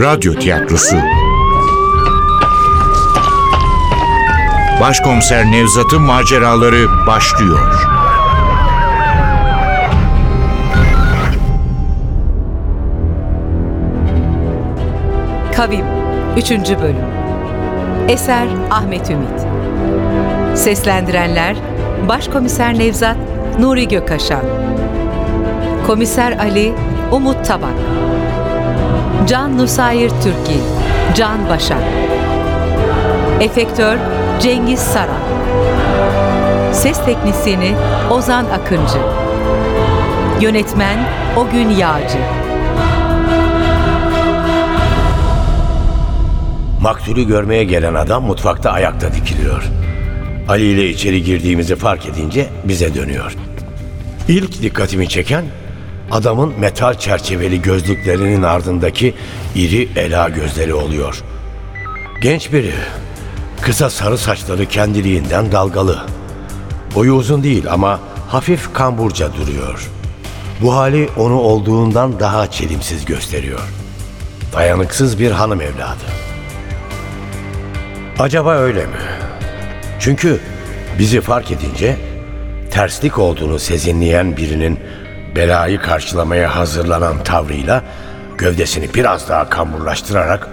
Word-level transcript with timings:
Radyo 0.00 0.34
tiyatrosu 0.34 0.96
Başkomiser 4.80 5.44
Nevzat'ın 5.50 6.02
maceraları 6.02 7.06
başlıyor. 7.06 7.86
Kavim 15.56 15.84
3. 16.36 16.50
Bölüm 16.50 16.96
Eser 18.08 18.46
Ahmet 18.70 19.10
Ümit 19.10 19.40
Seslendirenler 20.58 21.56
Başkomiser 22.08 22.78
Nevzat 22.78 23.16
Nuri 23.58 23.88
Gökaşan 23.88 24.44
Komiser 25.86 26.38
Ali 26.38 26.72
Umut 27.12 27.46
Tabak 27.46 27.74
Can 29.28 29.58
Nusayir 29.58 30.10
Türkil 30.10 30.60
Can 31.14 31.48
Başak 31.48 31.82
Efektör 33.40 33.98
Cengiz 34.40 34.80
Saran 34.80 35.20
Ses 36.72 37.04
Teknisyeni 37.04 37.74
Ozan 38.10 38.44
Akıncı 38.44 38.98
Yönetmen 40.40 40.98
Ogün 41.36 41.68
Yağcı 41.68 42.18
Maktulü 46.80 47.26
görmeye 47.26 47.64
gelen 47.64 47.94
adam 47.94 48.24
mutfakta 48.24 48.70
ayakta 48.70 49.14
dikiliyor. 49.14 49.62
Ali 50.48 50.64
ile 50.64 50.88
içeri 50.88 51.22
girdiğimizi 51.22 51.76
fark 51.76 52.06
edince 52.06 52.48
bize 52.64 52.94
dönüyor. 52.94 53.36
İlk 54.28 54.62
dikkatimi 54.62 55.08
çeken 55.08 55.44
adamın 56.10 56.60
metal 56.60 56.94
çerçeveli 56.94 57.62
gözlüklerinin 57.62 58.42
ardındaki 58.42 59.14
iri 59.54 59.88
ela 59.96 60.28
gözleri 60.28 60.74
oluyor. 60.74 61.22
Genç 62.22 62.52
biri. 62.52 62.74
Kısa 63.60 63.90
sarı 63.90 64.18
saçları 64.18 64.66
kendiliğinden 64.66 65.52
dalgalı. 65.52 65.98
Boyu 66.94 67.12
uzun 67.12 67.42
değil 67.42 67.64
ama 67.70 68.00
hafif 68.28 68.72
kamburca 68.72 69.34
duruyor. 69.34 69.90
Bu 70.62 70.74
hali 70.74 71.08
onu 71.16 71.38
olduğundan 71.38 72.20
daha 72.20 72.50
çelimsiz 72.50 73.04
gösteriyor. 73.04 73.60
Dayanıksız 74.52 75.18
bir 75.18 75.30
hanım 75.30 75.60
evladı. 75.60 76.04
Acaba 78.18 78.54
öyle 78.54 78.86
mi? 78.86 79.00
Çünkü 80.00 80.40
bizi 80.98 81.20
fark 81.20 81.50
edince 81.50 81.96
terslik 82.70 83.18
olduğunu 83.18 83.58
sezinleyen 83.58 84.36
birinin 84.36 84.78
belayı 85.36 85.78
karşılamaya 85.78 86.56
hazırlanan 86.56 87.24
tavrıyla 87.24 87.84
gövdesini 88.38 88.94
biraz 88.94 89.28
daha 89.28 89.48
kamburlaştırarak 89.48 90.48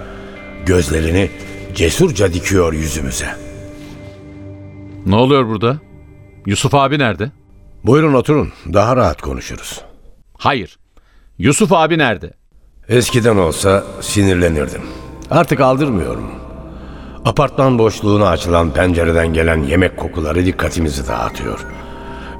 gözlerini 0.66 1.31
cesurca 1.75 2.33
dikiyor 2.33 2.73
yüzümüze. 2.73 3.28
Ne 5.05 5.16
oluyor 5.16 5.48
burada? 5.48 5.78
Yusuf 6.45 6.75
abi 6.75 7.00
nerede? 7.00 7.31
Buyurun 7.83 8.14
oturun, 8.14 8.53
daha 8.73 8.95
rahat 8.95 9.22
konuşuruz. 9.22 9.81
Hayır. 10.38 10.78
Yusuf 11.38 11.73
abi 11.73 11.98
nerede? 11.98 12.33
Eskiden 12.89 13.38
olsa 13.38 13.83
sinirlenirdim. 14.02 14.81
Artık 15.31 15.59
aldırmıyorum. 15.59 16.31
Apartman 17.25 17.80
boşluğuna 17.80 18.28
açılan 18.30 18.72
pencereden 18.72 19.33
gelen 19.33 19.64
yemek 19.64 19.98
kokuları 19.98 20.45
dikkatimizi 20.45 21.08
dağıtıyor. 21.08 21.59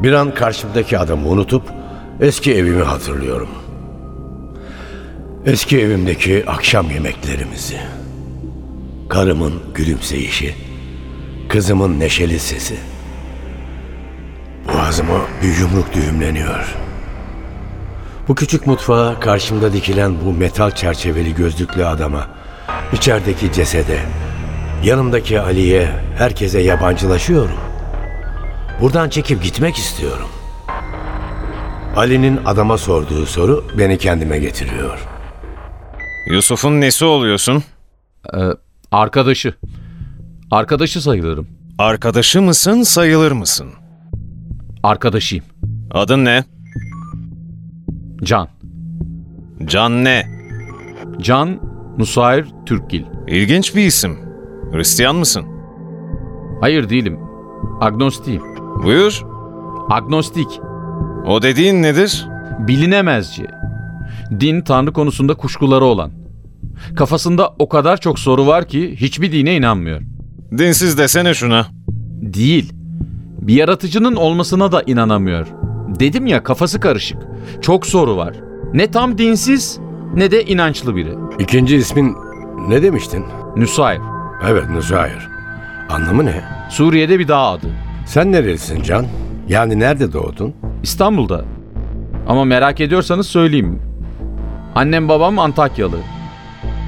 Bir 0.04 0.14
an 0.14 0.34
karşımdaki 0.34 1.00
adamı 1.00 1.28
unutup 1.28 1.64
eski 2.22 2.54
evimi 2.56 2.84
hatırlıyorum. 2.84 3.50
Eski 5.46 5.80
evimdeki 5.82 6.44
akşam 6.48 6.92
yemeklerimizi. 6.92 7.78
Karımın 9.10 9.54
gülümseyişi, 9.76 10.56
kızımın 11.50 12.00
neşeli 12.00 12.40
sesi. 12.40 12.76
Boğazıma 14.68 15.22
bir 15.44 15.58
yumruk 15.58 15.94
düğümleniyor. 15.94 16.76
Bu 18.28 18.36
küçük 18.36 18.68
mutfağa 18.68 19.20
karşımda 19.20 19.74
dikilen 19.74 20.16
bu 20.26 20.34
metal 20.34 20.72
çerçeveli 20.72 21.36
gözlüklü 21.36 21.86
adama, 21.86 22.28
içerideki 22.94 23.54
cesede, 23.54 24.00
yanımdaki 24.84 25.42
Ali'ye, 25.42 25.90
herkese 26.18 26.60
yabancılaşıyorum. 26.60 27.58
Buradan 28.82 29.10
çekip 29.10 29.44
gitmek 29.44 29.76
istiyorum. 29.76 30.28
Ali'nin 31.98 32.40
adama 32.46 32.78
sorduğu 32.78 33.26
soru 33.26 33.64
beni 33.78 33.98
kendime 33.98 34.40
getiriyor. 34.40 35.08
Yusuf'un 36.30 36.82
nesi 36.82 37.06
oluyorsun? 37.06 37.64
Ee, 38.34 38.38
arkadaşı. 38.92 39.54
Arkadaşı 40.52 41.02
sayılırım. 41.02 41.48
Arkadaşı 41.78 42.42
mısın, 42.42 42.82
sayılır 42.82 43.32
mısın? 43.32 43.68
Arkadaşıyım. 44.84 45.46
Adın 45.92 46.26
ne? 46.26 46.44
Can. 48.24 48.48
Can 49.66 50.04
ne? 50.04 50.28
Can 51.22 51.60
Nusayir 51.98 52.46
Türkgil. 52.66 53.04
İlginç 53.28 53.76
bir 53.76 53.86
isim. 53.86 54.18
Hristiyan 54.72 55.16
mısın? 55.16 55.46
Hayır 56.62 56.90
değilim. 56.90 57.20
Agnostiyim. 57.82 58.44
Buyur. 58.84 59.22
Agnostik. 59.90 60.48
O 61.28 61.42
dediğin 61.42 61.84
nedir? 61.84 62.28
Bilinemezci. 62.60 63.46
Din 64.40 64.62
tanrı 64.62 64.94
konusunda 64.94 65.34
kuşkuları 65.34 65.86
olan. 65.86 66.12
Kafasında 66.96 67.56
o 67.60 67.70
kadar 67.70 67.98
çok 67.98 68.20
soru 68.20 68.48
var 68.48 68.68
ki 68.68 68.96
hiçbir 68.96 69.32
dine 69.32 69.56
inanmıyor. 69.56 70.02
Dinsiz 70.58 70.98
desene 70.98 71.34
şuna. 71.34 71.68
Değil. 72.22 72.74
Bir 73.42 73.54
yaratıcının 73.54 74.16
olmasına 74.16 74.72
da 74.72 74.82
inanamıyor. 74.82 75.48
Dedim 76.00 76.28
ya 76.28 76.44
kafası 76.44 76.80
karışık. 76.80 77.18
Çok 77.62 77.86
soru 77.86 78.18
var. 78.18 78.36
Ne 78.74 78.92
tam 78.92 79.18
dinsiz 79.18 79.80
ne 80.16 80.32
de 80.32 80.46
inançlı 80.46 80.96
biri. 80.96 81.14
İkinci 81.40 81.76
ismin 81.76 82.16
ne 82.68 82.82
demiştin? 82.82 83.26
Nusayr. 83.56 84.02
Evet 84.50 84.70
Nusayir. 84.70 85.30
Anlamı 85.90 86.26
ne? 86.26 86.44
Suriye'de 86.70 87.20
bir 87.20 87.28
dağ 87.28 87.40
adı. 87.40 87.68
Sen 88.06 88.32
nerelisin 88.32 88.84
Can? 88.84 89.06
Yani 89.50 89.80
nerede 89.80 90.14
doğdun? 90.14 90.54
İstanbul'da. 90.88 91.46
Ama 92.28 92.46
merak 92.46 92.82
ediyorsanız 92.82 93.28
söyleyeyim. 93.28 93.82
Annem 94.76 95.10
babam 95.10 95.40
Antakyalı. 95.40 95.98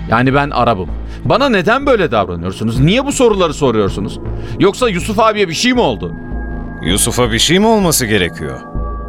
Yani 0.09 0.33
ben 0.33 0.49
Arabım. 0.49 0.89
Bana 1.25 1.49
neden 1.49 1.85
böyle 1.85 2.11
davranıyorsunuz? 2.11 2.79
Niye 2.79 3.05
bu 3.05 3.11
soruları 3.11 3.53
soruyorsunuz? 3.53 4.19
Yoksa 4.59 4.89
Yusuf 4.89 5.19
abiye 5.19 5.49
bir 5.49 5.53
şey 5.53 5.73
mi 5.73 5.79
oldu? 5.79 6.11
Yusuf'a 6.83 7.31
bir 7.31 7.39
şey 7.39 7.59
mi 7.59 7.67
olması 7.67 8.05
gerekiyor? 8.05 8.59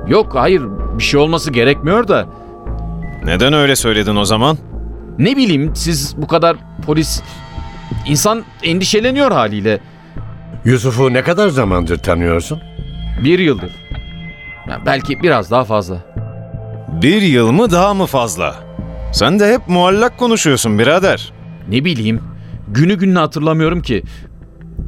Yok 0.08 0.34
hayır 0.34 0.62
bir 0.98 1.02
şey 1.02 1.20
olması 1.20 1.50
gerekmiyor 1.50 2.08
da. 2.08 2.26
Neden 3.24 3.52
öyle 3.52 3.76
söyledin 3.76 4.16
o 4.16 4.24
zaman? 4.24 4.58
Ne 5.18 5.36
bileyim 5.36 5.72
siz 5.74 6.14
bu 6.16 6.26
kadar 6.26 6.56
polis... 6.86 7.22
insan 8.06 8.44
endişeleniyor 8.62 9.30
haliyle. 9.30 9.80
Yusuf'u 10.64 11.12
ne 11.12 11.22
kadar 11.22 11.48
zamandır 11.48 11.98
tanıyorsun? 11.98 12.60
Bir 13.24 13.38
yıldır. 13.38 13.79
Belki 14.86 15.22
biraz 15.22 15.50
daha 15.50 15.64
fazla. 15.64 15.96
Bir 17.02 17.22
yıl 17.22 17.50
mı 17.52 17.70
daha 17.70 17.94
mı 17.94 18.06
fazla? 18.06 18.54
Sen 19.12 19.40
de 19.40 19.52
hep 19.52 19.68
muallak 19.68 20.18
konuşuyorsun 20.18 20.78
birader. 20.78 21.32
Ne 21.68 21.84
bileyim. 21.84 22.20
Günü 22.68 22.94
gününe 22.94 23.18
hatırlamıyorum 23.18 23.82
ki. 23.82 24.02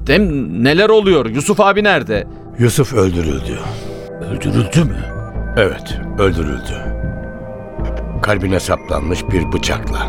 Hem 0.06 0.24
neler 0.64 0.88
oluyor? 0.88 1.26
Yusuf 1.26 1.60
abi 1.60 1.84
nerede? 1.84 2.26
Yusuf 2.58 2.92
öldürüldü. 2.94 3.58
Öldürüldü 4.30 4.84
mü? 4.84 5.04
Evet, 5.56 5.98
öldürüldü. 6.18 6.76
Kalbine 8.22 8.60
saplanmış 8.60 9.28
bir 9.32 9.52
bıçakla. 9.52 10.08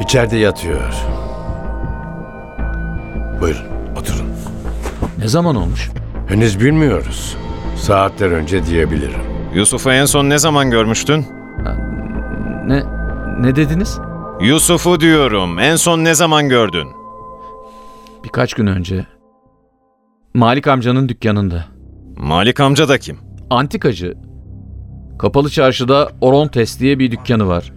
İçeride 0.00 0.36
yatıyor. 0.36 0.94
Buyurun, 3.40 3.64
oturun. 3.96 4.26
Ne 5.18 5.28
zaman 5.28 5.56
olmuş? 5.56 5.90
Henüz 6.28 6.60
bilmiyoruz. 6.60 7.36
Saatler 7.82 8.30
önce 8.30 8.66
diyebilirim. 8.66 9.20
Yusuf'u 9.54 9.90
en 9.90 10.04
son 10.04 10.30
ne 10.30 10.38
zaman 10.38 10.70
görmüştün? 10.70 11.26
Ne 12.66 12.82
ne 13.40 13.56
dediniz? 13.56 13.98
Yusuf'u 14.40 15.00
diyorum. 15.00 15.58
En 15.58 15.76
son 15.76 16.04
ne 16.04 16.14
zaman 16.14 16.48
gördün? 16.48 16.88
Birkaç 18.24 18.54
gün 18.54 18.66
önce. 18.66 19.06
Malik 20.34 20.66
amcanın 20.66 21.08
dükkanında. 21.08 21.64
Malik 22.16 22.60
amca 22.60 22.88
da 22.88 22.98
kim? 22.98 23.18
Antikacı. 23.50 24.14
Kapalı 25.18 25.50
çarşıda 25.50 26.10
Orontes 26.20 26.80
diye 26.80 26.98
bir 26.98 27.10
dükkanı 27.10 27.48
var. 27.48 27.72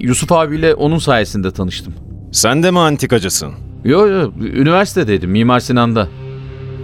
Yusuf 0.00 0.32
abiyle 0.32 0.74
onun 0.74 0.98
sayesinde 0.98 1.50
tanıştım. 1.50 1.94
Sen 2.32 2.62
de 2.62 2.70
mi 2.70 2.78
antikacısın? 2.78 3.52
Yo 3.84 4.06
yo 4.08 4.30
üniversitedeydim 4.40 5.30
Mimar 5.30 5.60
Sinan'da. 5.60 6.08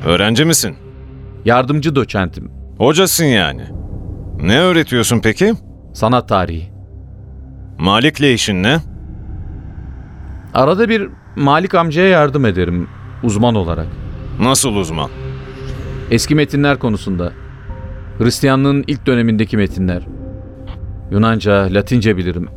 Öğrenci 0.06 0.44
misin? 0.44 0.76
Yardımcı 1.46 1.94
doçentim. 1.94 2.50
Hocasın 2.78 3.24
yani. 3.24 3.62
Ne 4.42 4.60
öğretiyorsun 4.60 5.20
peki? 5.20 5.54
Sanat 5.94 6.28
tarihi. 6.28 6.72
Malik'le 7.78 8.34
işin 8.34 8.62
ne? 8.62 8.78
Arada 10.54 10.88
bir 10.88 11.08
Malik 11.36 11.74
amcaya 11.74 12.08
yardım 12.08 12.44
ederim 12.44 12.88
uzman 13.22 13.54
olarak. 13.54 13.86
Nasıl 14.40 14.74
uzman? 14.74 15.10
Eski 16.10 16.34
metinler 16.34 16.78
konusunda. 16.78 17.32
Hristiyanlığın 18.18 18.84
ilk 18.86 19.06
dönemindeki 19.06 19.56
metinler. 19.56 20.02
Yunanca, 21.10 21.68
Latince 21.74 22.16
bilirim. 22.16 22.48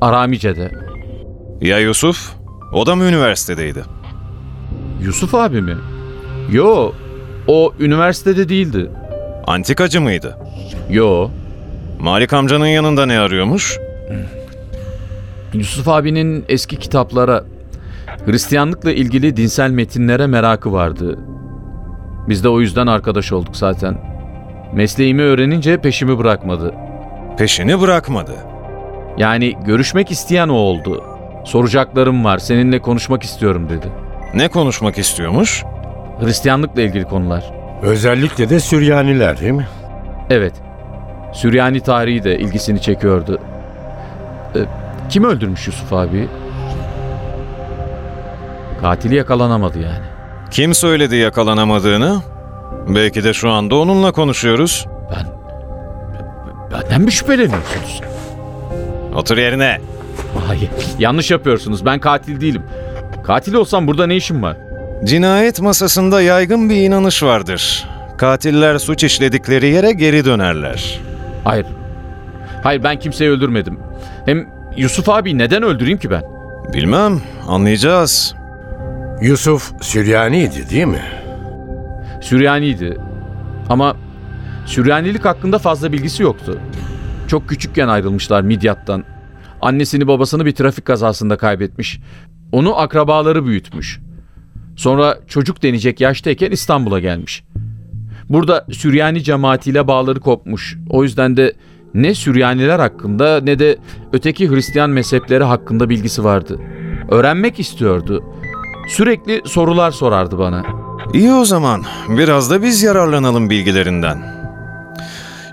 Aramice 0.00 0.56
de. 0.56 0.72
Ya 1.60 1.78
Yusuf? 1.78 2.32
O 2.72 2.86
da 2.86 2.96
mı 2.96 3.04
üniversitedeydi? 3.04 3.82
Yusuf 5.02 5.34
abi 5.34 5.62
mi? 5.62 5.74
Yo, 6.52 6.92
o 7.48 7.72
üniversitede 7.80 8.48
değildi. 8.48 8.90
Antikacı 9.46 10.00
mıydı? 10.00 10.38
Yo, 10.90 11.28
Malik 12.00 12.32
amcanın 12.32 12.66
yanında 12.66 13.06
ne 13.06 13.18
arıyormuş? 13.18 13.78
Yusuf 15.54 15.88
abinin 15.88 16.44
eski 16.48 16.76
kitaplara, 16.76 17.44
Hristiyanlıkla 18.26 18.92
ilgili 18.92 19.36
dinsel 19.36 19.70
metinlere 19.70 20.26
merakı 20.26 20.72
vardı. 20.72 21.18
Biz 22.28 22.44
de 22.44 22.48
o 22.48 22.60
yüzden 22.60 22.86
arkadaş 22.86 23.32
olduk 23.32 23.56
zaten. 23.56 23.98
Mesleğimi 24.72 25.22
öğrenince 25.22 25.80
peşimi 25.80 26.18
bırakmadı. 26.18 26.74
Peşini 27.38 27.80
bırakmadı. 27.80 28.34
Yani 29.18 29.54
görüşmek 29.66 30.10
isteyen 30.10 30.48
o 30.48 30.54
oldu. 30.54 31.04
Soracaklarım 31.44 32.24
var, 32.24 32.38
seninle 32.38 32.78
konuşmak 32.78 33.22
istiyorum 33.22 33.68
dedi. 33.68 33.86
Ne 34.34 34.48
konuşmak 34.48 34.98
istiyormuş? 34.98 35.64
Hristiyanlıkla 36.20 36.82
ilgili 36.82 37.04
konular. 37.04 37.44
Özellikle 37.82 38.50
de 38.50 38.60
Süryaniler 38.60 39.40
değil 39.40 39.52
mi? 39.52 39.68
Evet. 40.30 40.52
Süryani 41.32 41.80
tarihi 41.80 42.24
de 42.24 42.38
ilgisini 42.38 42.80
çekiyordu. 42.82 43.38
Ee, 44.56 44.58
kim 45.08 45.24
öldürmüş 45.24 45.66
Yusuf 45.66 45.92
abi? 45.92 46.28
Katili 48.80 49.14
yakalanamadı 49.14 49.78
yani. 49.78 50.04
Kim 50.50 50.74
söyledi 50.74 51.16
yakalanamadığını? 51.16 52.22
Belki 52.88 53.24
de 53.24 53.32
şu 53.32 53.50
anda 53.50 53.76
onunla 53.76 54.12
konuşuyoruz. 54.12 54.86
Ben... 55.10 55.26
Benden 56.72 57.00
mi 57.00 57.12
şüpheleniyorsunuz? 57.12 58.00
Otur 59.14 59.38
yerine. 59.38 59.80
Hayır. 60.46 60.70
Yanlış 60.98 61.30
yapıyorsunuz. 61.30 61.84
Ben 61.84 61.98
katil 61.98 62.40
değilim. 62.40 62.62
Katil 63.24 63.54
olsam 63.54 63.86
burada 63.86 64.06
ne 64.06 64.16
işim 64.16 64.42
var? 64.42 64.56
Cinayet 65.04 65.60
masasında 65.60 66.22
yaygın 66.22 66.70
bir 66.70 66.76
inanış 66.76 67.22
vardır. 67.22 67.88
Katiller 68.16 68.78
suç 68.78 69.04
işledikleri 69.04 69.68
yere 69.68 69.92
geri 69.92 70.24
dönerler. 70.24 71.00
Hayır. 71.44 71.66
Hayır 72.62 72.82
ben 72.82 72.98
kimseyi 72.98 73.30
öldürmedim. 73.30 73.78
Hem 74.26 74.48
Yusuf 74.76 75.08
abi 75.08 75.38
neden 75.38 75.62
öldüreyim 75.62 75.98
ki 75.98 76.10
ben? 76.10 76.22
Bilmem, 76.72 77.20
anlayacağız. 77.48 78.34
Yusuf 79.22 79.72
Süryaniydi 79.82 80.70
değil 80.70 80.86
mi? 80.86 81.02
Süryaniydi. 82.20 82.96
Ama 83.68 83.96
Süryanilik 84.66 85.24
hakkında 85.24 85.58
fazla 85.58 85.92
bilgisi 85.92 86.22
yoktu. 86.22 86.58
Çok 87.28 87.48
küçükken 87.48 87.88
ayrılmışlar 87.88 88.42
Midyat'tan. 88.42 89.04
Annesini 89.62 90.06
babasını 90.06 90.46
bir 90.46 90.54
trafik 90.54 90.84
kazasında 90.84 91.36
kaybetmiş. 91.36 92.00
Onu 92.52 92.78
akrabaları 92.78 93.46
büyütmüş. 93.46 94.00
Sonra 94.78 95.18
çocuk 95.28 95.62
denecek 95.62 96.00
yaştayken 96.00 96.50
İstanbul'a 96.50 97.00
gelmiş. 97.00 97.44
Burada 98.28 98.66
Süryani 98.72 99.22
cemaatiyle 99.22 99.86
bağları 99.86 100.20
kopmuş. 100.20 100.76
O 100.90 101.02
yüzden 101.02 101.36
de 101.36 101.52
ne 101.94 102.14
Süryaniler 102.14 102.78
hakkında 102.78 103.40
ne 103.40 103.58
de 103.58 103.76
öteki 104.12 104.50
Hristiyan 104.50 104.90
mezhepleri 104.90 105.44
hakkında 105.44 105.88
bilgisi 105.88 106.24
vardı. 106.24 106.60
Öğrenmek 107.10 107.60
istiyordu. 107.60 108.24
Sürekli 108.88 109.42
sorular 109.44 109.90
sorardı 109.90 110.38
bana. 110.38 110.62
İyi 111.14 111.32
o 111.32 111.44
zaman, 111.44 111.84
biraz 112.08 112.50
da 112.50 112.62
biz 112.62 112.82
yararlanalım 112.82 113.50
bilgilerinden. 113.50 114.18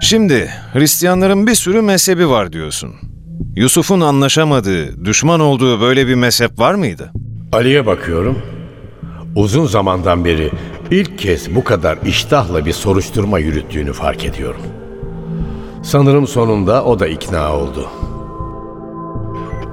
Şimdi, 0.02 0.50
Hristiyanların 0.74 1.48
bir 1.48 1.56
sürü 1.56 1.82
mezhebi 1.82 2.30
var 2.30 2.54
diyorsun. 2.54 2.92
Yusuf'un 3.56 4.02
anlaşamadığı, 4.02 5.06
düşman 5.06 5.40
olduğu 5.40 5.82
böyle 5.82 6.08
bir 6.08 6.16
mezhep 6.16 6.60
var 6.60 6.76
mıydı? 6.76 7.12
Ali'ye 7.52 7.86
bakıyorum. 7.86 8.55
Uzun 9.36 9.66
zamandan 9.66 10.26
beri 10.26 10.52
ilk 10.92 11.20
kez 11.20 11.56
bu 11.56 11.64
kadar 11.64 11.98
iştahla 12.06 12.66
bir 12.66 12.74
soruşturma 12.74 13.40
yürüttüğünü 13.40 13.94
fark 13.94 14.26
ediyorum. 14.26 14.62
Sanırım 15.84 16.28
sonunda 16.28 16.84
o 16.84 17.00
da 17.00 17.08
ikna 17.08 17.56
oldu. 17.56 17.90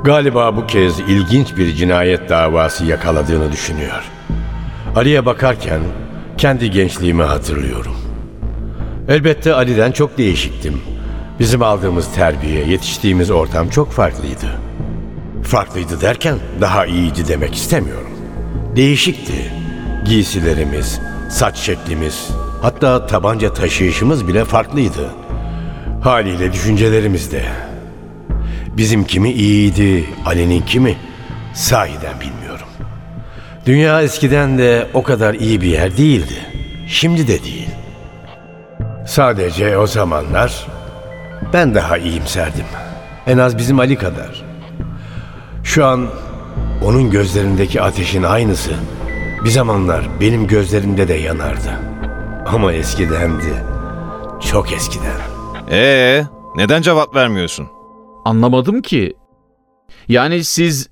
Galiba 0.05 0.57
bu 0.57 0.67
kez 0.67 1.01
ilginç 1.01 1.57
bir 1.57 1.75
cinayet 1.75 2.29
davası 2.29 2.85
yakaladığını 2.85 3.53
düşünüyor. 3.53 4.03
Ali'ye 4.97 5.27
bakarken 5.27 5.81
kendi 6.39 6.71
gençliğimi 6.71 7.23
hatırlıyorum. 7.23 7.97
Elbette 9.09 9.55
Ali'den 9.55 9.93
çok 9.93 10.19
değişiktim. 10.19 10.81
Bizim 11.39 11.63
aldığımız 11.63 12.15
terbiye, 12.15 12.67
yetiştiğimiz 12.67 13.31
ortam 13.31 13.69
çok 13.69 13.91
farklıydı. 13.91 14.61
Farklıydı 15.43 16.01
derken 16.01 16.39
daha 16.61 16.87
iyiydi 16.87 17.29
demek 17.29 17.55
istemiyorum. 17.55 18.12
Değişikti. 18.77 19.53
Giysilerimiz, 20.05 21.01
saç 21.31 21.57
şeklimiz, 21.59 22.31
hatta 22.63 23.07
tabanca 23.07 23.53
taşıyışımız 23.53 24.29
bile 24.29 24.45
farklıydı. 24.45 25.11
Haliyle 26.03 26.53
düşüncelerimiz 26.53 27.33
de. 27.33 27.43
Bizim 28.77 29.05
kimi 29.05 29.33
iyiydi, 29.33 30.05
Ali'nin 30.27 30.63
kimi 30.63 30.97
sahiden 31.55 32.21
bilmiyorum. 32.21 32.67
Dünya 33.67 34.03
eskiden 34.03 34.59
de 34.59 34.87
o 34.95 35.03
kadar 35.03 35.35
iyi 35.35 35.61
bir 35.61 35.67
yer 35.67 35.97
değildi. 35.97 36.35
Şimdi 36.89 37.29
de 37.29 37.45
değil. 37.45 37.69
Sadece 39.07 39.79
o 39.79 39.87
zamanlar 39.87 40.67
ben 41.53 41.75
daha 41.75 41.99
iyimserdim. 41.99 42.67
En 43.27 43.39
az 43.39 43.59
bizim 43.59 43.79
Ali 43.79 43.97
kadar. 43.97 44.45
Şu 45.65 45.87
an 45.87 46.09
onun 46.85 47.11
gözlerindeki 47.11 47.83
ateşin 47.83 48.23
aynısı 48.23 48.71
bir 49.45 49.51
zamanlar 49.51 50.09
benim 50.21 50.47
gözlerimde 50.47 51.09
de 51.09 51.15
yanardı. 51.15 51.81
Ama 52.47 52.73
eskidendi. 52.73 53.65
Çok 54.51 54.73
eskiden. 54.73 55.21
Ee, 55.71 56.25
neden 56.57 56.83
cevap 56.83 57.15
vermiyorsun? 57.15 57.67
Anlamadım 58.25 58.83
ki. 58.83 59.13
Yani 60.09 60.45
siz 60.45 60.89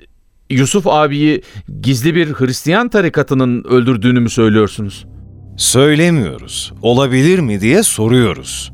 Yusuf 0.50 0.86
abiyi 0.86 1.43
gizli 1.81 2.15
bir 2.15 2.32
Hristiyan 2.34 2.88
tarikatının 2.88 3.65
öldürdüğünü 3.65 4.20
mü 4.20 4.31
söylüyorsunuz? 4.31 5.06
Söylemiyoruz. 5.56 6.72
Olabilir 6.82 7.38
mi 7.38 7.60
diye 7.60 7.82
soruyoruz. 7.82 8.72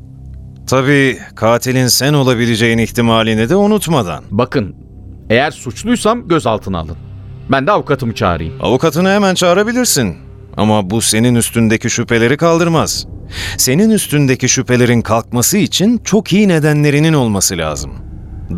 Tabii 0.67 1.17
katilin 1.35 1.87
sen 1.87 2.13
olabileceğin 2.13 2.77
ihtimalini 2.77 3.49
de 3.49 3.55
unutmadan. 3.55 4.23
Bakın, 4.31 4.75
eğer 5.29 5.51
suçluysam 5.51 6.27
gözaltına 6.27 6.79
alın. 6.79 6.97
Ben 7.51 7.67
de 7.67 7.71
avukatımı 7.71 8.15
çağırayım. 8.15 8.53
Avukatını 8.61 9.09
hemen 9.09 9.35
çağırabilirsin. 9.35 10.15
Ama 10.57 10.89
bu 10.89 11.01
senin 11.01 11.35
üstündeki 11.35 11.89
şüpheleri 11.89 12.37
kaldırmaz. 12.37 13.07
Senin 13.57 13.89
üstündeki 13.89 14.49
şüphelerin 14.49 15.01
kalkması 15.01 15.57
için 15.57 15.97
çok 16.03 16.33
iyi 16.33 16.47
nedenlerinin 16.47 17.13
olması 17.13 17.57
lazım. 17.57 17.91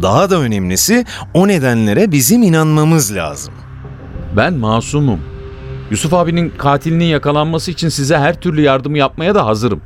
Daha 0.01 0.29
da 0.29 0.39
önemlisi 0.39 1.05
o 1.33 1.47
nedenlere 1.47 2.11
bizim 2.11 2.43
inanmamız 2.43 3.15
lazım. 3.15 3.53
Ben 4.37 4.53
masumum. 4.53 5.19
Yusuf 5.91 6.13
abinin 6.13 6.49
katilinin 6.57 7.05
yakalanması 7.05 7.71
için 7.71 7.89
size 7.89 8.17
her 8.17 8.41
türlü 8.41 8.61
yardımı 8.61 8.97
yapmaya 8.97 9.35
da 9.35 9.45
hazırım. 9.45 9.81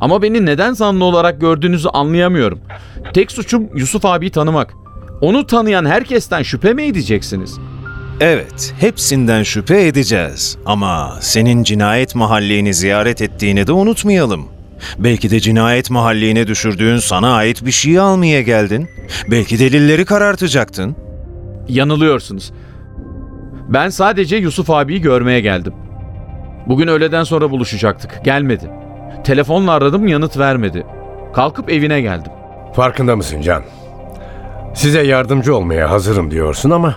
Ama 0.00 0.22
beni 0.22 0.46
neden 0.46 0.72
zanlı 0.72 1.04
olarak 1.04 1.40
gördüğünüzü 1.40 1.88
anlayamıyorum. 1.88 2.60
Tek 3.14 3.32
suçum 3.32 3.76
Yusuf 3.76 4.04
abiyi 4.04 4.30
tanımak. 4.30 4.74
Onu 5.20 5.46
tanıyan 5.46 5.84
herkesten 5.84 6.42
şüphe 6.42 6.72
mi 6.72 6.82
edeceksiniz? 6.82 7.58
Evet, 8.20 8.74
hepsinden 8.80 9.42
şüphe 9.42 9.86
edeceğiz. 9.86 10.58
Ama 10.66 11.18
senin 11.20 11.62
cinayet 11.62 12.14
mahallini 12.14 12.74
ziyaret 12.74 13.22
ettiğini 13.22 13.66
de 13.66 13.72
unutmayalım. 13.72 14.48
Belki 14.98 15.30
de 15.30 15.40
cinayet 15.40 15.90
mahalline 15.90 16.46
düşürdüğün 16.46 16.98
sana 16.98 17.34
ait 17.34 17.66
bir 17.66 17.70
şeyi 17.70 18.00
almaya 18.00 18.42
geldin. 18.42 18.88
Belki 19.30 19.58
delilleri 19.58 20.04
karartacaktın. 20.04 20.96
Yanılıyorsunuz. 21.68 22.52
Ben 23.68 23.88
sadece 23.88 24.36
Yusuf 24.36 24.70
abiyi 24.70 25.00
görmeye 25.00 25.40
geldim. 25.40 25.72
Bugün 26.66 26.88
öğleden 26.88 27.24
sonra 27.24 27.50
buluşacaktık. 27.50 28.24
Gelmedi. 28.24 28.70
Telefonla 29.24 29.72
aradım 29.72 30.08
yanıt 30.08 30.38
vermedi. 30.38 30.86
Kalkıp 31.34 31.70
evine 31.70 32.00
geldim. 32.00 32.32
Farkında 32.74 33.16
mısın 33.16 33.40
Can? 33.40 33.62
Size 34.74 35.02
yardımcı 35.02 35.56
olmaya 35.56 35.90
hazırım 35.90 36.30
diyorsun 36.30 36.70
ama 36.70 36.94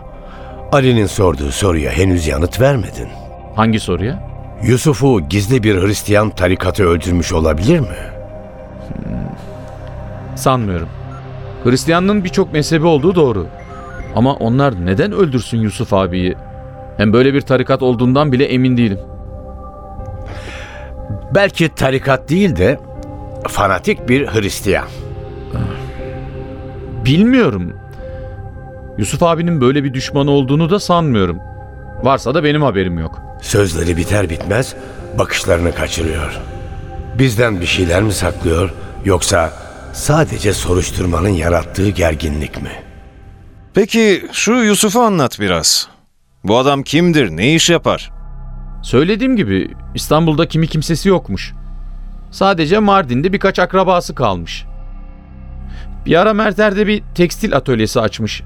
Ali'nin 0.72 1.06
sorduğu 1.06 1.52
soruya 1.52 1.92
henüz 1.92 2.28
yanıt 2.28 2.62
vermedin. 2.62 3.08
Hangi 3.56 3.80
soruya? 3.80 4.34
Yusuf'u 4.64 5.22
gizli 5.30 5.64
bir 5.64 5.82
Hristiyan 5.82 6.30
tarikatı 6.30 6.84
öldürmüş 6.84 7.34
olabilir 7.34 7.80
mi? 7.80 7.88
Sanmıyorum. 10.36 10.90
Hristiyanlığın 11.64 12.24
birçok 12.24 12.54
mezhebi 12.54 12.86
olduğu 12.86 13.16
doğru. 13.16 13.48
Ama 14.16 14.34
onlar 14.34 14.86
neden 14.86 15.12
öldürsün 15.12 15.58
Yusuf 15.58 15.94
abiyi? 15.94 16.36
Hem 16.98 17.14
böyle 17.14 17.34
bir 17.34 17.42
tarikat 17.42 17.82
olduğundan 17.84 18.32
bile 18.32 18.46
emin 18.46 18.78
değilim. 18.78 19.00
Belki 21.36 21.76
tarikat 21.76 22.30
değil 22.30 22.56
de 22.56 22.80
fanatik 23.48 24.10
bir 24.10 24.28
Hristiyan. 24.28 24.86
Bilmiyorum. 27.06 27.74
Yusuf 28.98 29.24
abinin 29.24 29.62
böyle 29.62 29.84
bir 29.84 29.94
düşmanı 29.94 30.32
olduğunu 30.32 30.70
da 30.70 30.80
sanmıyorum. 30.80 31.40
Varsa 32.04 32.36
da 32.36 32.44
benim 32.44 32.62
haberim 32.62 33.00
yok. 33.00 33.22
Sözleri 33.42 33.98
biter 33.98 34.30
bitmez 34.30 34.76
bakışlarını 35.20 35.76
kaçırıyor. 35.76 36.40
Bizden 37.20 37.62
bir 37.62 37.66
şeyler 37.66 38.04
mi 38.04 38.14
saklıyor 38.14 38.74
yoksa 39.06 39.54
sadece 39.94 40.54
soruşturmanın 40.54 41.30
yarattığı 41.30 41.90
gerginlik 41.90 42.62
mi? 42.62 42.72
Peki 43.74 44.26
şu 44.32 44.52
Yusuf'u 44.54 45.00
anlat 45.02 45.40
biraz. 45.40 45.88
Bu 46.44 46.58
adam 46.58 46.84
kimdir, 46.84 47.30
ne 47.30 47.54
iş 47.56 47.70
yapar? 47.70 48.12
Söylediğim 48.84 49.36
gibi 49.36 49.72
İstanbul'da 49.96 50.48
kimi 50.48 50.68
kimsesi 50.68 51.10
yokmuş. 51.10 51.54
Sadece 52.32 52.80
Mardin'de 52.80 53.34
birkaç 53.34 53.60
akrabası 53.60 54.16
kalmış. 54.16 54.66
Bir 56.06 56.22
ara 56.22 56.34
Merter'de 56.34 56.88
bir 56.88 57.04
tekstil 57.16 57.56
atölyesi 57.56 58.02
açmış. 58.02 58.44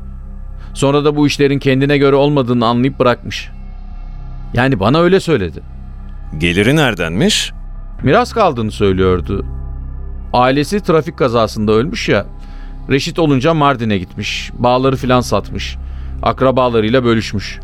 Sonra 0.74 1.06
da 1.06 1.16
bu 1.16 1.28
işlerin 1.28 1.60
kendine 1.60 1.98
göre 1.98 2.16
olmadığını 2.16 2.66
anlayıp 2.66 3.00
bırakmış. 3.00 3.50
Yani 4.54 4.80
bana 4.80 5.00
öyle 5.00 5.20
söyledi. 5.20 5.60
Geliri 6.38 6.76
neredenmiş? 6.76 7.52
Miras 8.04 8.34
kaldığını 8.34 8.72
söylüyordu. 8.72 9.46
Ailesi 10.34 10.80
trafik 10.80 11.18
kazasında 11.18 11.72
ölmüş 11.72 12.10
ya. 12.10 12.26
Reşit 12.90 13.20
olunca 13.20 13.54
Mardin'e 13.54 13.98
gitmiş. 13.98 14.52
Bağları 14.60 14.96
filan 14.96 15.22
satmış. 15.22 15.78
Akrabalarıyla 16.24 17.04
bölüşmüş. 17.04 17.60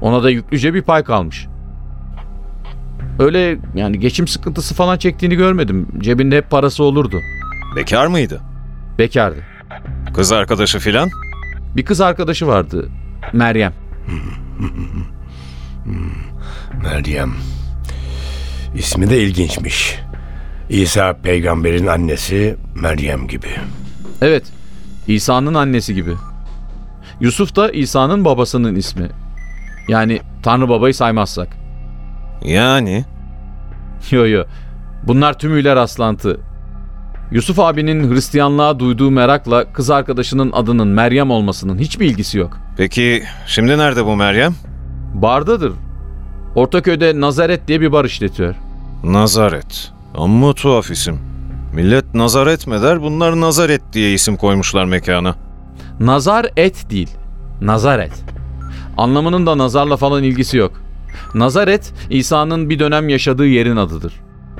Ona 0.00 0.22
da 0.22 0.30
yüklüce 0.30 0.74
bir 0.74 0.82
pay 0.82 1.04
kalmış. 1.04 1.46
Öyle 3.18 3.58
yani 3.74 3.98
geçim 4.00 4.28
sıkıntısı 4.28 4.74
falan 4.74 4.98
çektiğini 4.98 5.34
görmedim. 5.36 5.88
Cebinde 5.98 6.36
hep 6.36 6.50
parası 6.50 6.84
olurdu. 6.84 7.20
Bekar 7.76 8.06
mıydı? 8.06 8.40
Bekardı. 8.98 9.38
Kız 10.14 10.32
arkadaşı 10.32 10.78
filan? 10.78 11.10
Bir 11.76 11.84
kız 11.84 12.00
arkadaşı 12.00 12.46
vardı. 12.46 12.88
Meryem. 13.32 13.72
Meryem. 16.82 17.34
İsmi 18.74 19.10
de 19.10 19.22
ilginçmiş. 19.22 19.98
İsa 20.68 21.16
peygamberin 21.22 21.86
annesi 21.86 22.56
Meryem 22.74 23.28
gibi. 23.28 23.48
Evet. 24.22 24.44
İsa'nın 25.06 25.54
annesi 25.54 25.94
gibi. 25.94 26.14
Yusuf 27.20 27.56
da 27.56 27.70
İsa'nın 27.70 28.24
babasının 28.24 28.74
ismi. 28.74 29.08
Yani 29.88 30.20
Tanrı 30.42 30.68
babayı 30.68 30.94
saymazsak. 30.94 31.48
Yani 32.44 33.04
Yo 34.10 34.26
yo. 34.26 34.44
Bunlar 35.02 35.38
tümüyle 35.38 35.76
rastlantı. 35.76 36.40
Yusuf 37.30 37.58
abinin 37.58 38.10
Hristiyanlığa 38.12 38.78
duyduğu 38.78 39.10
merakla 39.10 39.72
kız 39.72 39.90
arkadaşının 39.90 40.52
adının 40.52 40.88
Meryem 40.88 41.30
olmasının 41.30 41.78
hiçbir 41.78 42.06
ilgisi 42.06 42.38
yok. 42.38 42.58
Peki 42.76 43.22
şimdi 43.46 43.78
nerede 43.78 44.04
bu 44.06 44.16
Meryem? 44.16 44.54
Bardadır. 45.14 45.72
Ortaköy'de 46.54 47.20
Nazaret 47.20 47.68
diye 47.68 47.80
bir 47.80 47.92
bar 47.92 48.04
işletiyor. 48.04 48.54
Nazaret. 49.04 49.92
Amma 50.14 50.52
tuhaf 50.52 50.90
isim. 50.90 51.18
Millet 51.74 52.14
Nazaret 52.14 52.66
mi 52.66 52.82
der, 52.82 53.02
bunlar 53.02 53.40
Nazaret 53.40 53.82
diye 53.92 54.12
isim 54.12 54.36
koymuşlar 54.36 54.84
mekana. 54.84 55.34
Nazar 56.00 56.46
et 56.56 56.90
değil. 56.90 57.10
Nazaret. 57.60 58.12
Anlamının 58.96 59.46
da 59.46 59.58
nazarla 59.58 59.96
falan 59.96 60.22
ilgisi 60.22 60.56
yok. 60.56 60.72
Nazaret, 61.34 61.92
İsa'nın 62.10 62.70
bir 62.70 62.78
dönem 62.78 63.08
yaşadığı 63.08 63.46
yerin 63.46 63.76
adıdır. 63.76 64.12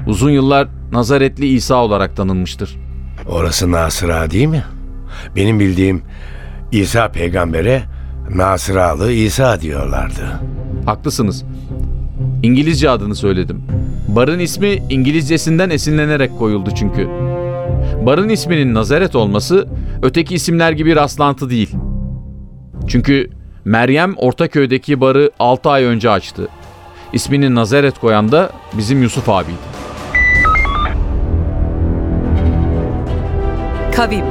Uzun 0.07 0.31
yıllar 0.31 0.69
Nazaretli 0.93 1.47
İsa 1.47 1.75
olarak 1.75 2.17
tanınmıştır. 2.17 2.77
Orası 3.29 3.73
Nasıra 3.73 4.31
değil 4.31 4.47
mi? 4.47 4.65
Benim 5.37 5.61
bildiğim 5.61 6.03
İsa 6.73 7.09
peygambere 7.09 7.83
Nasıralı 8.35 9.13
İsa 9.13 9.61
diyorlardı. 9.61 10.41
Haklısınız. 10.87 11.45
İngilizce 12.43 12.91
adını 12.91 13.15
söyledim. 13.15 13.63
Barın 14.09 14.39
ismi 14.39 14.69
İngilizcesinden 14.91 15.71
esinlenerek 15.71 16.39
koyuldu 16.39 16.71
çünkü. 16.77 17.09
Barın 18.07 18.29
isminin 18.29 18.75
Nazaret 18.75 19.17
olması 19.17 19.69
öteki 20.03 20.35
isimler 20.35 20.73
gibi 20.73 20.97
rastlantı 20.97 21.51
değil. 21.51 21.71
Çünkü 22.89 23.31
Meryem 23.65 24.15
Ortaköy'deki 24.17 25.01
barı 25.01 25.31
6 25.39 25.71
ay 25.71 25.85
önce 25.85 26.11
açtı. 26.11 26.49
İsmini 27.13 27.55
Nazaret 27.55 27.99
koyan 27.99 28.33
da 28.33 28.51
bizim 28.79 29.03
Yusuf 29.03 29.29
abiydi. 29.29 29.76
Kavim. 33.97 34.25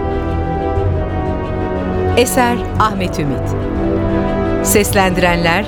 Eser 2.17 2.57
Ahmet 2.79 3.19
Ümit. 3.19 3.49
Seslendirenler 4.63 5.65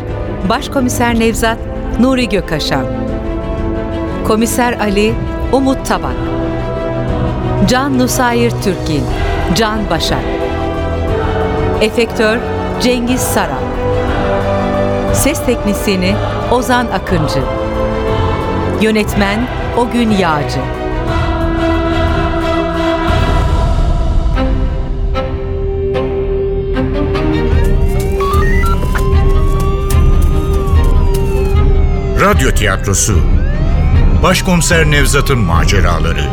Başkomiser 0.49 1.19
Nevzat 1.19 1.57
Nuri 1.99 2.29
Gökaşan 2.29 2.85
Komiser 4.27 4.79
Ali 4.79 5.13
Umut 5.51 5.85
Tabak 5.85 6.15
Can 7.67 7.99
Nusayir 7.99 8.51
Türkin 8.51 9.03
Can 9.55 9.79
Başar. 9.89 10.23
Efektör 11.81 12.37
Cengiz 12.81 13.21
Saran. 13.21 13.63
Ses 15.13 15.45
Teknisyeni 15.45 16.15
Ozan 16.51 16.85
Akıncı. 16.85 17.41
Yönetmen 18.81 19.39
Ogün 19.77 20.11
Yağcı 20.11 20.59
Radyo 32.21 32.51
tiyatrosu. 32.51 33.21
Başkomiser 34.23 34.91
Nevzat'ın 34.91 35.39
maceraları 35.39 36.29